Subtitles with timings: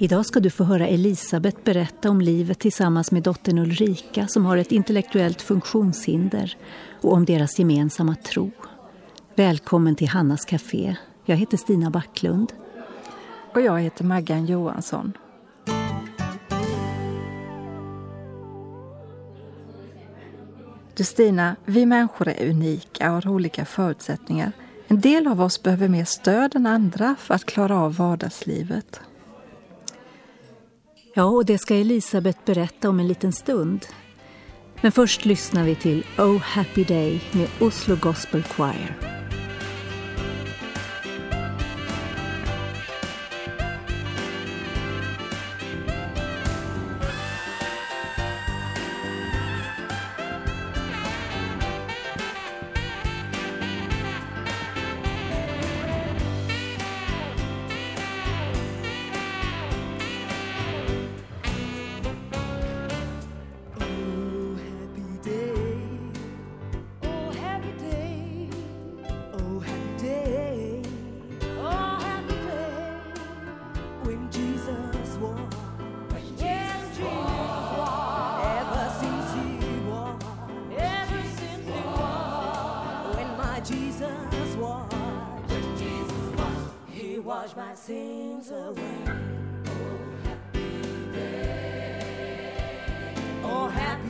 [0.00, 4.56] Idag ska du få höra Elisabet berätta om livet tillsammans med dottern Ulrika som har
[4.56, 6.56] ett intellektuellt funktionshinder
[7.00, 8.50] och om deras gemensamma tro.
[9.34, 10.96] Välkommen till Hannas Café.
[11.24, 12.52] Jag heter Stina Backlund.
[13.54, 15.12] Och jag heter Maggan Johansson.
[20.94, 24.52] Du Stina, vi människor är unika och har olika förutsättningar.
[24.88, 29.00] En del av oss behöver mer stöd än andra för att klara av vardagslivet.
[31.18, 33.86] Ja, och det ska Elisabeth berätta om en liten stund.
[34.80, 39.17] Men först lyssnar vi till Oh Happy Day med Oslo Gospel Choir.
[83.68, 84.96] Jesus washed.
[85.50, 86.70] Yes, Jesus washed.
[86.90, 89.04] He washed my sins away.
[89.66, 90.80] Oh, happy
[91.12, 92.00] day.
[93.44, 94.07] Oh, happy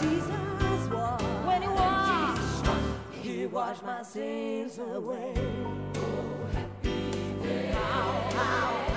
[0.00, 2.68] Jesus walked, when he walked,
[3.20, 5.34] he washed my sins away.
[5.96, 7.72] Oh, happy day.
[7.74, 8.87] Ow, ow.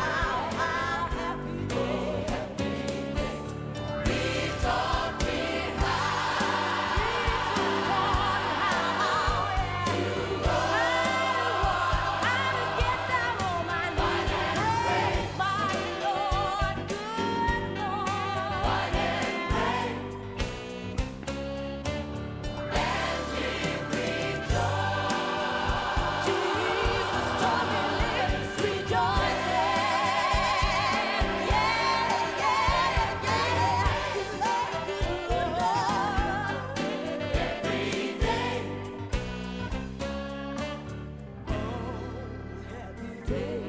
[43.31, 43.60] day.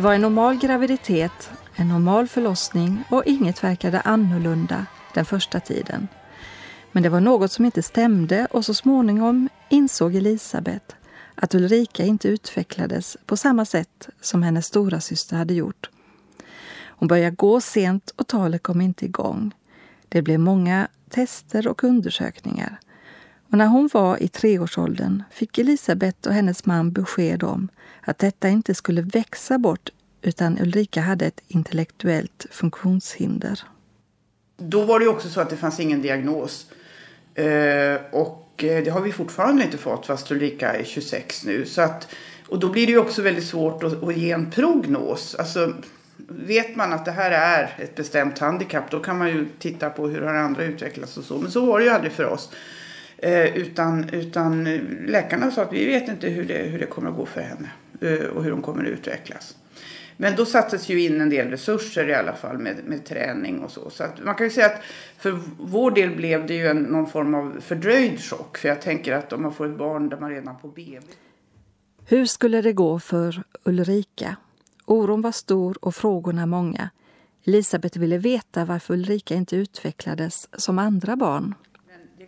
[0.00, 6.08] Det var en normal graviditet, en normal förlossning och inget verkade annorlunda den första tiden.
[6.92, 10.96] Men det var något som inte stämde och så småningom insåg Elisabet
[11.34, 15.90] att Ulrika inte utvecklades på samma sätt som hennes stora syster hade gjort.
[16.80, 19.54] Hon började gå sent och talet kom inte igång.
[20.08, 22.80] Det blev många tester och undersökningar.
[23.50, 27.68] Och när hon var i treårsåldern fick Elisabet och hennes man besked om
[28.00, 29.90] att detta inte skulle växa bort
[30.22, 33.60] utan Ulrika hade ett intellektuellt funktionshinder.
[34.56, 36.66] Då var det också så att det fanns ingen diagnos.
[37.34, 41.66] Eh, och eh, det har vi fortfarande inte fått fast Ulrika är 26 nu.
[41.66, 42.08] Så att,
[42.48, 45.34] och då blir det ju också väldigt svårt att, att ge en prognos.
[45.34, 45.74] Alltså,
[46.28, 50.08] vet man att det här är ett bestämt handikapp då kan man ju titta på
[50.08, 51.38] hur har andra utvecklats och så.
[51.38, 52.50] Men så var det ju aldrig för oss.
[53.22, 54.64] Eh, utan, utan
[55.06, 57.70] läkarna sa att vi vet inte hur det, hur det kommer att gå för henne
[58.00, 59.56] eh, och hur hon kommer att utvecklas.
[60.16, 63.70] Men då sattes ju in en del resurser i alla fall med, med träning och
[63.70, 63.90] så.
[63.90, 64.82] Så att man kan ju säga att
[65.18, 68.58] för vår del blev det ju en, någon form av fördröjd chock.
[68.58, 71.00] För jag tänker att om man får ett barn där man redan på BB.
[72.06, 74.36] Hur skulle det gå för Ulrika?
[74.84, 76.90] Oron var stor och frågorna många.
[77.46, 81.54] Elisabeth ville veta varför Ulrika inte utvecklades som andra barn.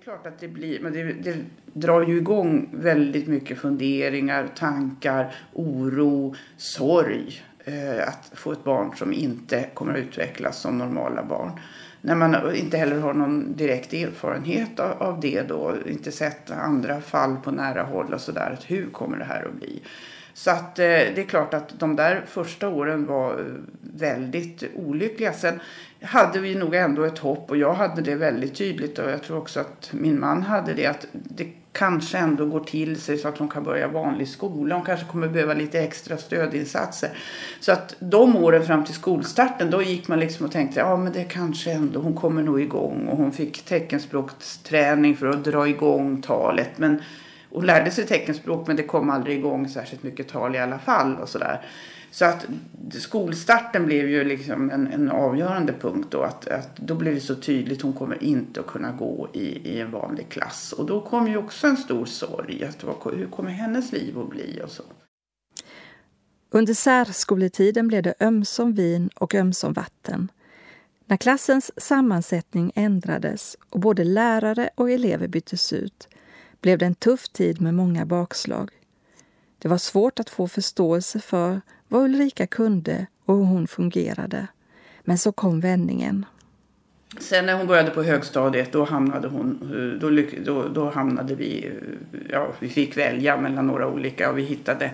[0.02, 1.36] Det klart att det blir, men det, det
[1.72, 7.42] drar ju igång väldigt mycket funderingar, tankar, oro, sorg.
[7.64, 11.50] Eh, att få ett barn som inte kommer att utvecklas som normala barn.
[12.00, 17.36] När man inte heller har någon direkt erfarenhet av det då, inte sett andra fall
[17.36, 18.58] på nära håll och sådär.
[18.66, 19.82] Hur kommer det här att bli?
[20.34, 23.44] Så att eh, det är klart att de där första åren var eh,
[23.80, 25.32] väldigt olyckliga.
[25.32, 25.60] Sen
[26.02, 29.38] hade vi nog ändå ett hopp och jag hade det väldigt tydligt och jag tror
[29.38, 33.38] också att min man hade det att det kanske ändå går till sig så att
[33.38, 34.74] hon kan börja vanlig skola.
[34.74, 37.10] Hon kanske kommer behöva lite extra stödinsatser.
[37.60, 41.12] Så att de åren fram till skolstarten då gick man liksom och tänkte ja men
[41.12, 46.22] det kanske ändå, hon kommer nog igång och hon fick teckenspråksträning för att dra igång
[46.22, 46.70] talet.
[46.76, 47.02] Men
[47.52, 51.16] och lärde sig teckenspråk men det kom aldrig igång särskilt mycket tal i alla fall
[51.16, 51.64] och sådär.
[52.10, 52.46] Så att
[52.90, 56.22] skolstarten blev ju liksom en, en avgörande punkt då.
[56.22, 59.80] Att, att då blev det så tydligt hon kommer inte att kunna gå i, i
[59.80, 60.72] en vanlig klass.
[60.72, 62.64] Och då kom ju också en stor sorg.
[62.64, 64.82] Att vad, hur kommer hennes liv att bli och så.
[66.50, 70.30] Under särskoletiden blev det ömsom vin och ömsom vatten.
[71.06, 76.08] När klassens sammansättning ändrades och både lärare och elever byttes ut
[76.62, 78.70] blev det en tuff tid med många bakslag.
[79.58, 84.46] Det var svårt att få förståelse för vad Ulrika kunde och hur hon fungerade.
[85.04, 86.26] Men så kom vändningen.
[87.18, 89.58] Sen när hon började på högstadiet då hamnade, hon,
[90.00, 90.10] då,
[90.44, 91.70] då, då hamnade vi,
[92.30, 94.90] ja vi fick välja mellan några olika och vi hittade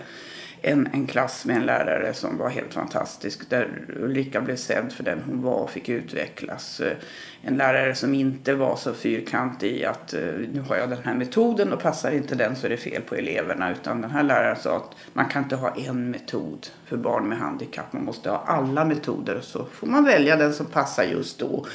[0.62, 3.50] en, en klass med en lärare som var helt fantastisk.
[3.50, 6.80] Där Ulrika blev sedd för den hon var och fick utvecklas.
[6.80, 6.96] Eh,
[7.42, 10.20] en lärare som inte var så fyrkantig i att eh,
[10.52, 13.14] nu har jag den här metoden och passar inte den så är det fel på
[13.14, 13.70] eleverna.
[13.72, 17.38] Utan den här läraren sa att man kan inte ha en metod för barn med
[17.38, 17.92] handikapp.
[17.92, 21.66] Man måste ha alla metoder och så får man välja den som passar just då.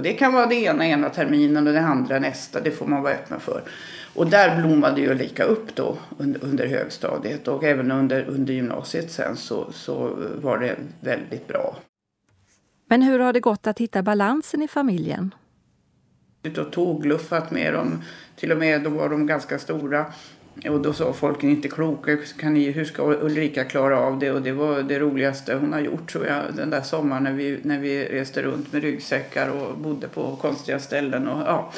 [0.00, 2.60] Och det kan vara det ena ena terminen och det andra nästa.
[2.60, 3.62] Det får man vara öppen för.
[4.14, 9.10] Och där blommade ju lika upp då under, under högstadiet och även under, under gymnasiet
[9.10, 11.76] sen så, så var det väldigt bra.
[12.86, 15.34] Men hur har det gått att hitta balansen i familjen?
[16.58, 18.02] Och tågluffat med dem,
[18.36, 20.06] till och med då var de ganska stora.
[20.68, 24.18] Och då sa folk, ni är inte kloka, kan ni, hur ska Ulrika klara av
[24.18, 24.30] det?
[24.30, 27.58] Och det var det roligaste hon har gjort tror jag, den där sommaren när vi,
[27.62, 31.28] när vi reste runt med ryggsäckar och bodde på konstiga ställen.
[31.28, 31.72] Och, ja.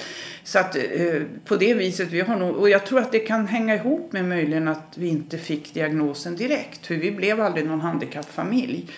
[0.44, 3.46] Så att eh, på det viset, vi har nog, och jag tror att det kan
[3.46, 6.86] hänga ihop med möjligen att vi inte fick diagnosen direkt.
[6.86, 8.90] För vi blev aldrig någon handikappfamilj.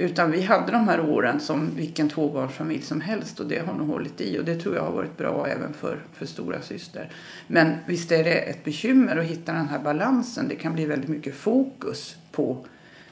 [0.00, 3.88] Utan vi hade de här åren som vilken tvåbarnsfamilj som helst och det har nog
[3.88, 7.10] hållit i och det tror jag har varit bra även för, för stora syster.
[7.46, 10.48] Men visst är det ett bekymmer att hitta den här balansen.
[10.48, 12.66] Det kan bli väldigt mycket fokus på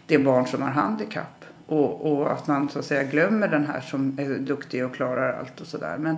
[0.06, 3.80] det barn som har handikapp och, och att man så att säga glömmer den här
[3.80, 5.96] som är duktig och klarar allt och sådär.
[5.98, 6.16] Men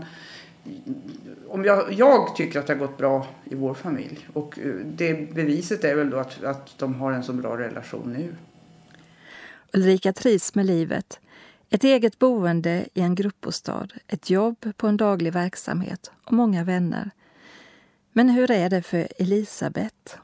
[1.48, 5.34] om jag, jag tycker att det har gått bra i vår familj och eh, det
[5.34, 8.34] beviset är väl då att, att de har en så bra relation nu.
[9.72, 11.20] Ulrika trivs med livet.
[11.70, 17.10] Ett eget boende i en gruppbostad, ett jobb på en daglig verksamhet och många vänner.
[18.12, 20.16] Men hur är det för Elisabeth?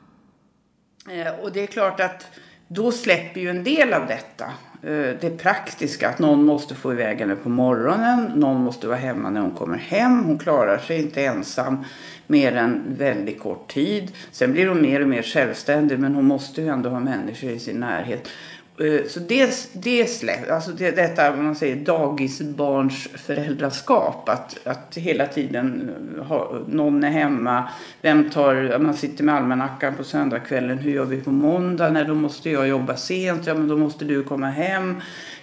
[1.11, 2.27] Eh, och det är klart att
[2.69, 4.45] då släpper ju en del av detta.
[4.83, 9.31] Eh, det praktiska, att någon måste få iväg henne på morgonen, någon måste vara hemma
[9.31, 10.25] när hon kommer hem.
[10.25, 11.85] Hon klarar sig inte ensam
[12.27, 14.13] mer än väldigt kort tid.
[14.31, 17.59] Sen blir hon mer och mer självständig men hon måste ju ändå ha människor i
[17.59, 18.29] sin närhet.
[18.79, 24.29] Eh, så det, det släpp, alltså det, detta man säger dagisbarns föräldraskap.
[24.29, 27.69] Att, att hela tiden eh, ha, någon är hemma.
[28.03, 30.79] Vem tar, man sitter med almanackan på söndagskvällen.
[30.79, 31.91] Hur gör vi på måndag?
[31.91, 33.47] Nej, då måste jag jobba sent.
[33.47, 34.95] Ja, men då måste du komma hem.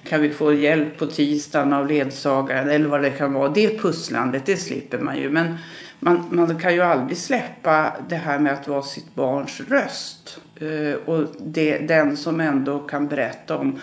[0.04, 2.70] Kan vi få hjälp på tisdagen av ledsagaren?
[2.70, 3.50] Eller vad det kan vara.
[3.50, 5.30] Det pusslandet, det slipper man ju.
[5.30, 5.58] Men
[6.04, 10.40] man, man kan ju aldrig släppa det här med att vara sitt barns röst.
[10.56, 13.80] Eh, och det, den som ändå kan berätta om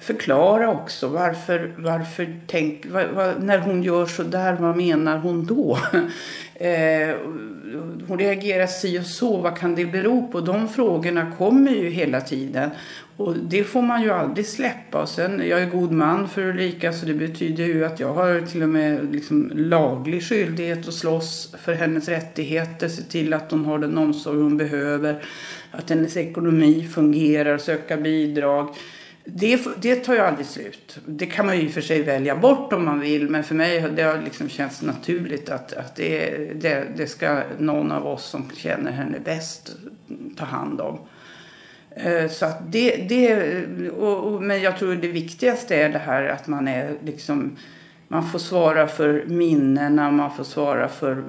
[0.00, 5.46] förklara också varför, varför tänk, vad, vad, när hon gör så där, vad menar hon
[5.46, 5.78] då?
[6.54, 7.16] eh,
[8.08, 10.40] hon reagerar si och så, vad kan det bero på?
[10.40, 12.70] De frågorna kommer ju hela tiden.
[13.16, 15.02] Och det får man ju aldrig släppa.
[15.02, 18.40] Och sen, jag är god man för Ulrika så det betyder ju att jag har
[18.40, 22.88] till och med liksom laglig skyldighet att slåss för hennes rättigheter.
[22.88, 25.22] Se till att hon har den omsorg hon behöver.
[25.70, 28.74] Att hennes ekonomi fungerar, söka bidrag.
[29.24, 30.98] Det, det tar ju aldrig slut.
[31.06, 33.30] Det kan man ju i och för sig välja bort om man vill.
[33.30, 37.92] Men för mig det har liksom känts naturligt att, att det, det, det ska någon
[37.92, 39.76] av oss som känner henne bäst
[40.36, 40.98] ta hand om.
[41.96, 46.28] Eh, så att det, det och, och, men jag tror det viktigaste är det här
[46.28, 47.56] att man är liksom
[48.08, 51.24] man får svara för minnena, man får svara för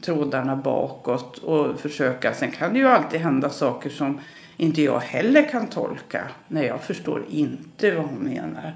[0.00, 2.34] trådarna bakåt och försöka.
[2.34, 4.20] Sen kan det ju alltid hända saker som
[4.56, 6.28] inte jag heller kan tolka.
[6.48, 8.72] Nej, jag förstår inte vad hon menar.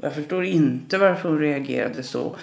[0.00, 2.36] Jag förstår inte varför hon reagerade så.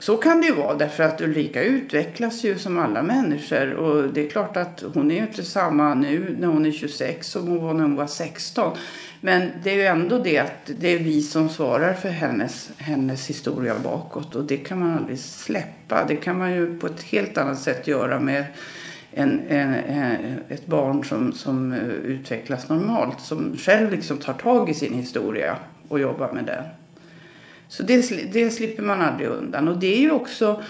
[0.00, 4.26] Så kan det ju vara därför att Ulrika utvecklas ju som alla människor och det
[4.26, 7.62] är klart att hon är ju inte samma nu när hon är 26 som hon
[7.62, 8.76] var när hon var 16.
[9.20, 13.30] Men det är ju ändå det att det är vi som svarar för hennes, hennes
[13.30, 16.04] historia bakåt och det kan man aldrig släppa.
[16.08, 18.44] Det kan man ju på ett helt annat sätt göra med
[19.12, 23.20] en, en, en, ett barn som, som eh, utvecklas normalt.
[23.20, 25.56] Som själv liksom tar tag i sin historia
[25.88, 26.64] och jobbar med den.
[27.70, 29.68] Så det, det slipper man aldrig undan.
[29.68, 30.62] Och det är ju också...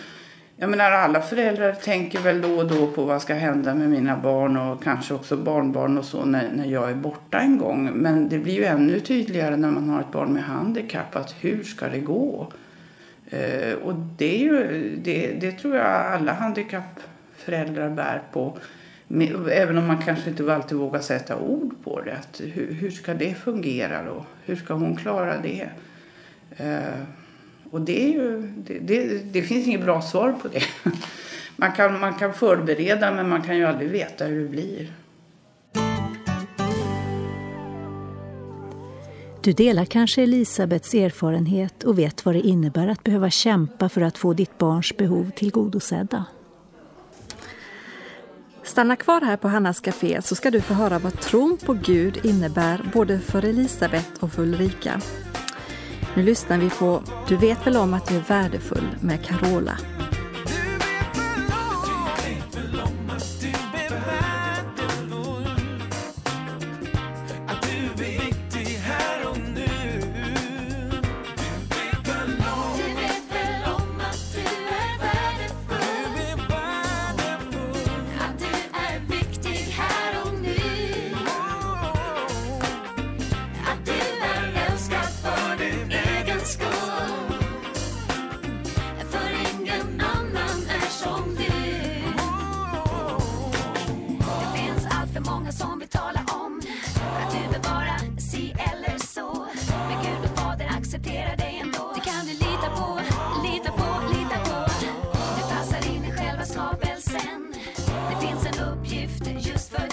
[0.56, 4.16] Jag menar alla föräldrar tänker väl då och då på vad ska hända med mina
[4.16, 7.90] barn och kanske också barnbarn och så när, när jag är borta en gång.
[7.94, 11.62] Men det blir ju ännu tydligare när man har ett barn med handikapp att hur
[11.62, 12.52] ska det gå?
[13.30, 18.58] Eh, och det, är ju, det, det tror jag alla handikappföräldrar bär på.
[19.52, 22.12] Även om man kanske inte alltid vågar sätta ord på det.
[22.12, 24.24] Att hur, hur ska det fungera då?
[24.44, 25.68] Hur ska hon klara det?
[26.56, 27.02] Eh,
[27.70, 30.62] och det, är ju, det, det, det, finns inget bra svar på det.
[31.56, 34.92] Man kan, man kan förbereda men man kan ju aldrig veta hur det blir.
[39.42, 44.18] Du delar kanske Elisabets erfarenhet och vet vad det innebär att behöva kämpa för att
[44.18, 46.24] få ditt barns behov tillgodosedda.
[48.62, 52.20] Stanna kvar här på Hannas Café så ska du få höra vad tron på Gud
[52.26, 55.00] innebär både för Elisabet och för Ulrika.
[56.14, 59.78] Nu lyssnar vi på Du vet väl om att du är värdefull med Carola.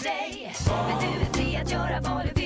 [0.08, 0.54] dig.
[0.88, 2.37] Men du är fri att göra vad du vill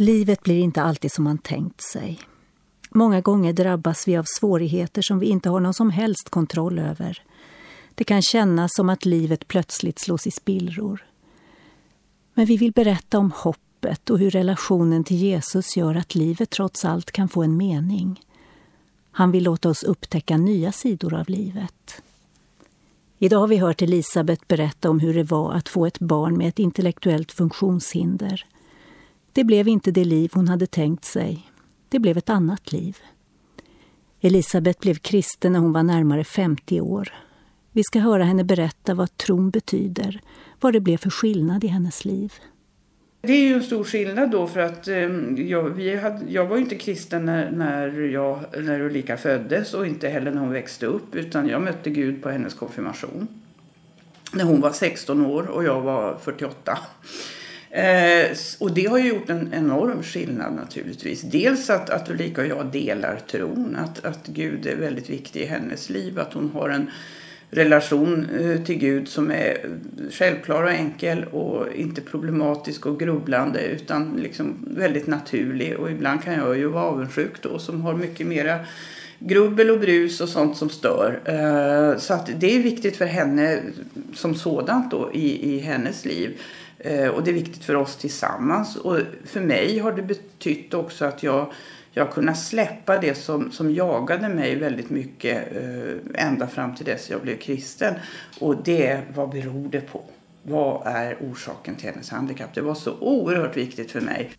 [0.00, 2.20] Livet blir inte alltid som man tänkt sig.
[2.90, 7.22] Många gånger drabbas vi av svårigheter som vi inte har någon som helst kontroll över.
[7.94, 11.06] Det kan kännas som att livet plötsligt slås i spillror.
[12.34, 16.84] Men vi vill berätta om hoppet och hur relationen till Jesus gör att livet trots
[16.84, 18.20] allt kan få en mening.
[19.10, 22.02] Han vill låta oss upptäcka nya sidor av livet.
[23.18, 26.48] Idag har vi hört Elisabet berätta om hur det var att få ett barn med
[26.48, 28.46] ett intellektuellt funktionshinder.
[29.32, 31.50] Det blev inte det liv hon hade tänkt sig.
[31.88, 32.96] Det blev ett annat liv.
[34.20, 37.14] Elisabet blev kristen när hon var närmare 50 år.
[37.72, 40.20] Vi ska höra henne berätta vad tron betyder,
[40.60, 42.32] vad det blev för skillnad i hennes liv.
[43.22, 46.56] Det är ju en stor skillnad då för att ehm, jag, vi hade, jag var
[46.56, 50.86] ju inte kristen när, när, jag, när Ulrika föddes och inte heller när hon växte
[50.86, 53.28] upp utan jag mötte Gud på hennes konfirmation.
[54.32, 56.78] När hon var 16 år och jag var 48.
[57.70, 61.22] Eh, och det har ju gjort en enorm skillnad naturligtvis.
[61.22, 65.46] Dels att, att Ulrika och jag delar tron, att, att Gud är väldigt viktig i
[65.46, 66.90] hennes liv, att hon har en
[67.50, 69.78] relation eh, till Gud som är
[70.10, 75.76] självklar och enkel och inte problematisk och grubblande utan liksom väldigt naturlig.
[75.76, 78.58] Och ibland kan jag ju vara avundsjuk då som har mycket mera
[79.18, 81.20] grubbel och brus och sånt som stör.
[81.24, 83.60] Eh, så att det är viktigt för henne
[84.14, 86.40] som sådant då i, i hennes liv.
[86.80, 88.76] Eh, och det är viktigt för oss tillsammans.
[88.76, 91.52] Och för mig har det betytt också att jag
[91.92, 96.86] jag har kunnat släppa det som, som jagade mig väldigt mycket eh, ända fram till
[96.86, 97.94] dess jag blev kristen.
[98.40, 100.02] Och det, vad beror det på?
[100.42, 102.54] Vad är orsaken till hennes handikapp?
[102.54, 104.30] Det var så oerhört viktigt för mig.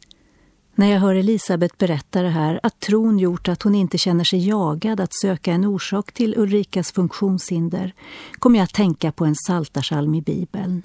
[0.75, 4.47] När jag hör Elisabet berätta det här, att tron gjort att hon inte känner sig
[4.47, 7.93] jagad att söka en orsak till Ulrikas funktionshinder,
[8.39, 10.83] kommer jag att tänka på en saltarsalm i Bibeln.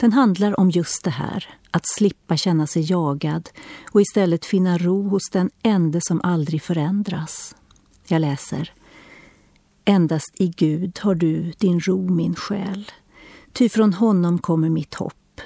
[0.00, 3.50] Den handlar om just det här, att slippa känna sig jagad
[3.92, 7.56] och istället finna ro hos den ende som aldrig förändras.
[8.06, 8.72] Jag läser.
[9.84, 12.90] Endast i Gud har du din ro, min själ.
[13.52, 15.40] Ty från honom kommer mitt hopp.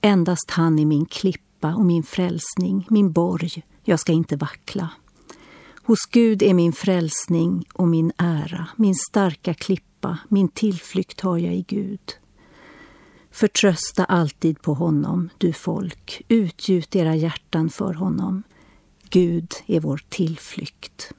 [0.00, 4.90] Endast han är min klippa och min frälsning, min borg, jag ska inte vackla.
[5.82, 11.54] Hos Gud är min frälsning och min ära, min starka klippa, min tillflykt har jag
[11.54, 12.19] i Gud.
[13.30, 18.42] Förtrösta alltid på honom, du folk, utgjut era hjärtan för honom.
[19.10, 21.12] Gud är vår tillflykt.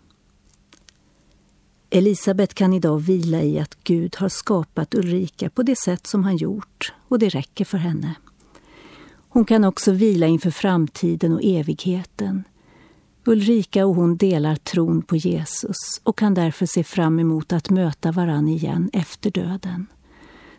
[1.90, 6.38] Elisabet kan idag vila i att Gud har skapat Ulrika på det sätt som han
[6.38, 8.16] gjort och det räcker för henne.
[9.30, 12.44] Hon kan också vila inför framtiden och evigheten.
[13.26, 18.12] Ulrika och hon delar tron på Jesus och kan därför se fram emot att möta
[18.12, 19.88] varann igen efter döden.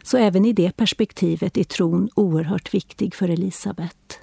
[0.02, 4.18] Så även i det perspektivet är tron oerhört viktig för Elisabet.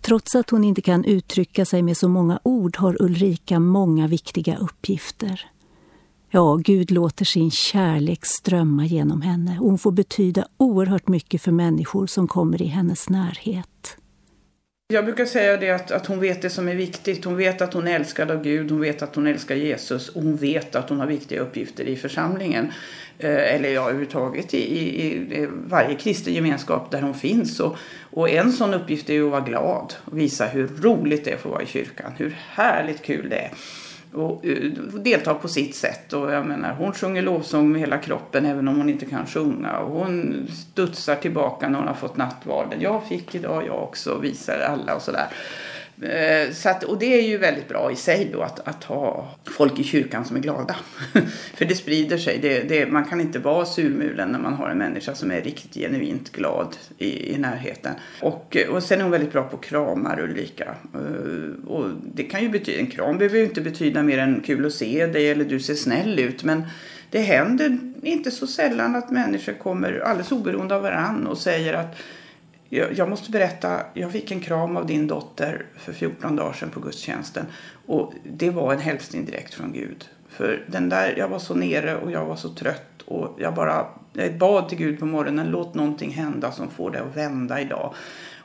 [0.00, 4.56] Trots att hon inte kan uttrycka sig med så många ord har Ulrika många viktiga
[4.56, 5.50] uppgifter.
[6.30, 11.52] Ja, Gud låter sin kärlek strömma genom henne och hon får betyda oerhört mycket för
[11.52, 13.96] människor som kommer i hennes närhet.
[14.88, 17.24] Jag brukar säga det att, att hon vet det som är viktigt.
[17.24, 20.22] Hon vet att hon är älskad av Gud, hon vet att hon älskar Jesus och
[20.22, 22.72] hon vet att hon har viktiga uppgifter i församlingen.
[23.18, 25.06] Eh, eller ja, överhuvudtaget i, i,
[25.42, 27.60] i varje kristen gemenskap där hon finns.
[27.60, 27.76] Och,
[28.10, 31.34] och en sån uppgift är ju att vara glad och visa hur roligt det är
[31.34, 32.12] att få vara i kyrkan.
[32.16, 33.50] Hur härligt kul det är
[34.12, 36.12] och uh, delta på sitt sätt.
[36.12, 39.78] Och jag menar, hon sjunger lovsång med hela kroppen även om hon inte kan sjunga.
[39.78, 42.80] Och hon studsar tillbaka när hon har fått nattvarden.
[42.80, 45.26] Jag fick idag, jag också, visar alla och sådär.
[46.02, 49.34] Eh, så att, och det är ju väldigt bra i sig då att, att ha
[49.44, 50.76] folk i kyrkan som är glada.
[51.54, 52.38] För det sprider sig.
[52.42, 55.74] Det, det, man kan inte vara surmulen när man har en människa som är riktigt
[55.74, 57.94] genuint glad i, i närheten.
[58.20, 60.74] Och, och sen är hon väldigt bra på kramar Ulrika.
[60.94, 64.66] Eh, och det kan ju betyda, en kram behöver ju inte betyda mer än kul
[64.66, 66.44] att se dig eller du ser snäll ut.
[66.44, 66.62] Men
[67.10, 71.96] det händer inte så sällan att människor kommer alldeles oberoende av varann och säger att
[72.68, 76.80] jag, måste berätta, jag fick en kram av din dotter för 14 dagar sedan på
[76.80, 77.46] gudstjänsten.
[77.86, 80.08] Och det var en hälsning direkt från Gud.
[80.28, 83.86] För den där, jag var så nere och jag var så trött och jag bara
[84.12, 87.94] jag bad till Gud på morgonen, låt någonting hända som får det att vända idag.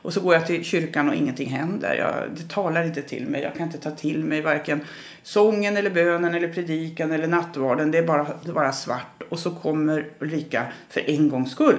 [0.02, 1.94] Och så går jag till kyrkan och ingenting händer.
[1.94, 3.42] Jag, det talar inte till mig.
[3.42, 4.80] Jag kan inte ta till mig varken
[5.22, 7.90] sången eller bönen eller predikan eller nattvarden.
[7.90, 9.22] Det är bara, det är bara svart.
[9.28, 11.78] Och så kommer Ulrika för en gångs skull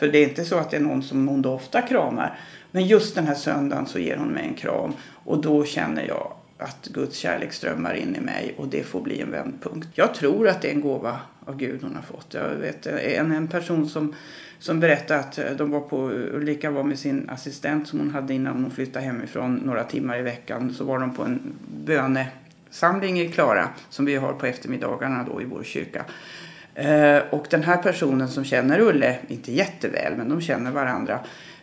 [0.00, 2.38] för det är inte så att det är någon som hon då ofta kramar.
[2.70, 4.92] Men just den här söndagen så ger hon mig en kram.
[5.24, 9.20] Och då känner jag att Guds kärlek strömmar in i mig och det får bli
[9.20, 9.88] en vändpunkt.
[9.94, 12.34] Jag tror att det är en gåva av Gud hon har fått.
[12.34, 14.14] Jag vet en, en person som,
[14.58, 18.34] som berättade att eh, de var på, Ulrika var med sin assistent som hon hade
[18.34, 20.74] innan hon flyttade hemifrån några timmar i veckan.
[20.74, 21.40] Så var de på en
[21.84, 26.04] bönesamling i Klara som vi har på eftermiddagarna då i vår kyrka.
[26.80, 31.20] Eh, och den här personen som känner Ulle, inte jätteväl men de känner varandra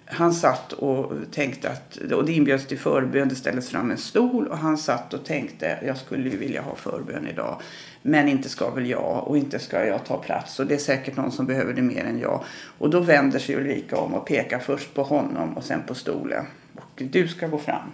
[0.10, 4.48] han satt och tänkte att, och det inbjöds till förbön, det ställdes fram en stol
[4.48, 7.62] och han satt och tänkte jag skulle ju vilja ha förbön idag.
[8.02, 11.18] Men inte ska väl jag och inte ska jag ta plats och det är säkert
[11.18, 12.44] någon som behöver det mer än jag.
[12.78, 16.46] Och då vänder sig Ulrika om och pekar först på honom och sen på stolen.
[16.76, 17.92] Och du ska gå fram.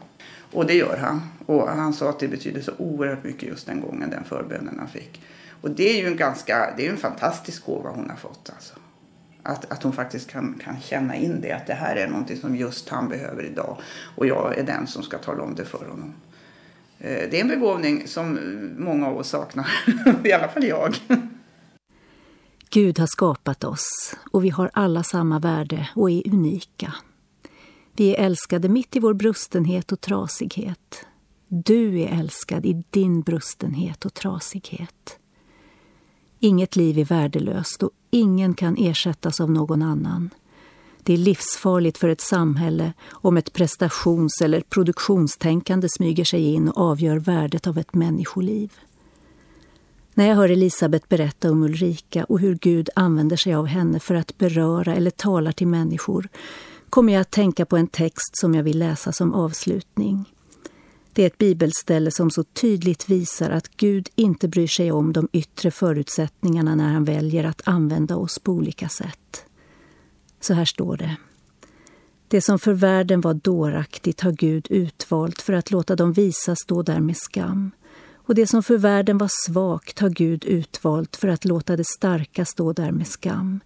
[0.52, 1.22] Och det gör han.
[1.46, 4.88] Och han sa att det betydde så oerhört mycket just den gången, den förbönen han
[4.88, 5.22] fick.
[5.63, 8.73] Och det är ju en ganska, det är en fantastisk gåva hon har fått alltså.
[9.43, 12.56] Att, att hon faktiskt kan, kan känna in det, att det här är någonting som
[12.56, 13.78] just han behöver idag.
[14.15, 16.13] Och jag är den som ska tala om det för honom.
[16.99, 18.39] Eh, det är en begåvning som
[18.78, 19.67] många av oss saknar,
[20.23, 20.95] i alla fall jag.
[22.69, 26.93] Gud har skapat oss och vi har alla samma värde och är unika.
[27.95, 31.06] Vi är älskade mitt i vår brustenhet och trasighet.
[31.47, 35.19] Du är älskad i din brustenhet och trasighet.
[36.46, 40.30] Inget liv är värdelöst och ingen kan ersättas av någon annan.
[41.04, 46.78] Det är livsfarligt för ett samhälle om ett prestations eller produktionstänkande smyger sig in och
[46.78, 48.72] avgör värdet av ett människoliv.
[50.14, 54.16] När jag hör Elisabet berätta om Ulrika och hur Gud använder sig av henne för
[54.16, 56.30] att beröra eller tala till människor
[56.90, 60.33] kommer jag att tänka på en text som jag vill läsa som avslutning.
[61.15, 65.28] Det är ett bibelställe som så tydligt visar att Gud inte bryr sig om de
[65.32, 69.45] yttre förutsättningarna när han väljer att använda oss på olika sätt.
[70.41, 71.15] Så här står det.
[72.28, 76.82] Det som för världen var dåraktigt har Gud utvalt för att låta dem visa stå
[76.82, 77.71] där med skam.
[78.13, 82.45] Och det som för världen var svagt har Gud utvalt för att låta det starka
[82.45, 83.60] stå där med skam.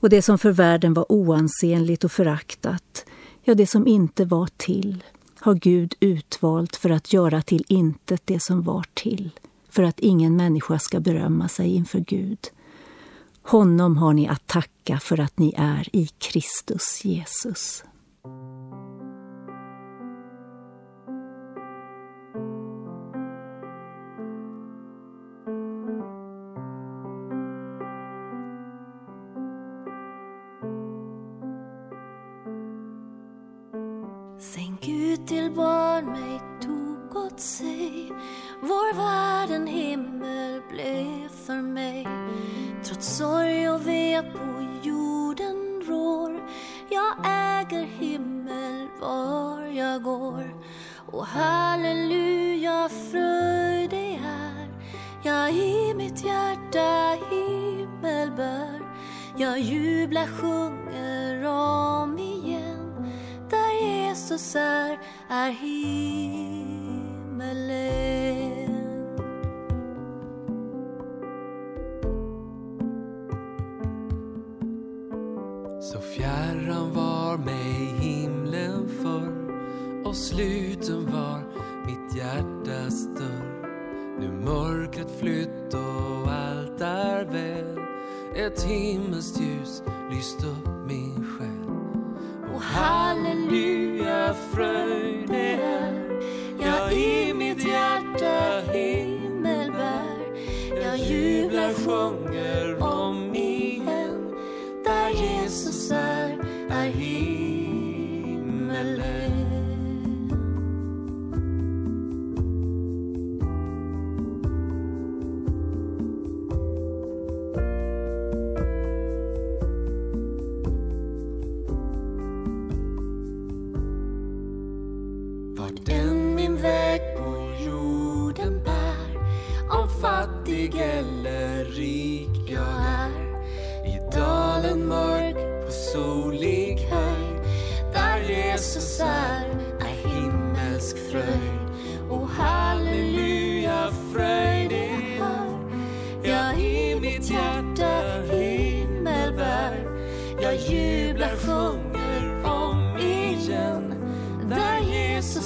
[0.00, 3.06] Och det som för världen var oansenligt och föraktat,
[3.42, 5.04] ja, det som inte var till,
[5.46, 9.30] har Gud utvalt för att göra till intet det som var till,
[9.68, 12.38] för att ingen människa ska berömma sig inför Gud.
[13.42, 17.84] Honom har ni att tacka för att ni är i Kristus Jesus.
[35.96, 38.12] för mig tog åt sig.
[38.60, 42.06] Vår värld en himmel blev för mig.
[42.84, 46.40] Trots sorg och ve på jorden rår.
[46.90, 50.54] Jag äger himmel var jag går.
[51.12, 54.68] Och halleluja fröjd det är.
[55.22, 58.80] Jag i mitt hjärta himmel bär.
[59.36, 63.12] Jag jublar, sjunger om igen.
[63.50, 67.16] Där Jesus är är himmelen
[75.80, 79.46] Så fjärran var mig himlen förr
[80.04, 81.42] och sluten var
[81.86, 83.68] mitt hjärtas dörr.
[84.20, 87.78] Nu mörkret flytt och allt är väl.
[88.34, 91.70] Ett himmelskt ljus lyst upp min själ.
[92.54, 95.92] Och halleluja, fröjd det är.
[96.60, 100.16] Ja, i mitt hjärta himmel bär.
[100.82, 102.82] Jag jublar, sjunger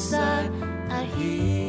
[0.01, 0.45] dansar
[0.91, 1.61] är himmelen.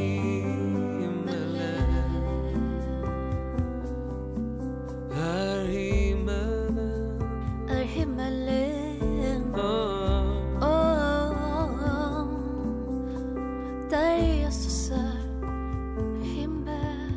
[5.14, 7.22] Är himmelen.
[7.70, 9.54] Är himmelen.
[9.56, 9.62] Oh.
[10.62, 11.32] Oh,
[11.84, 12.28] oh,
[13.90, 15.18] Där Jesus är
[16.24, 17.12] himmelen.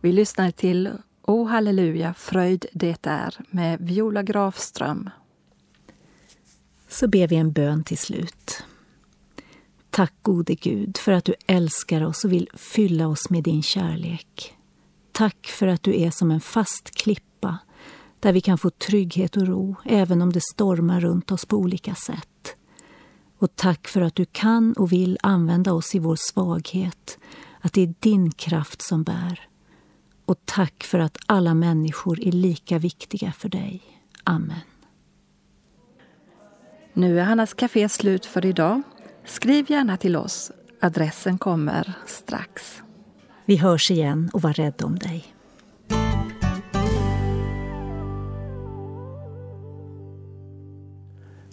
[0.00, 5.10] Vi lyssnar till O halleluja, fröjd det är med Viola Grafström.
[6.88, 8.62] Så ber vi en bön till slut.
[9.90, 14.54] Tack gode Gud för att du älskar oss och vill fylla oss med din kärlek.
[15.12, 17.58] Tack för att du är som en fast klippa
[18.20, 21.94] där vi kan få trygghet och ro även om det stormar runt oss på olika
[21.94, 22.56] sätt.
[23.38, 27.18] Och tack för att du kan och vill använda oss i vår svaghet,
[27.60, 29.48] att det är din kraft som bär.
[30.26, 33.82] Och tack för att alla människor är lika viktiga för dig.
[34.24, 34.60] Amen.
[36.92, 38.82] Nu är Hannas Café slut för idag.
[39.24, 40.50] Skriv gärna till oss.
[40.80, 42.82] Adressen kommer strax.
[43.44, 45.34] Vi hörs igen och var rädd om dig.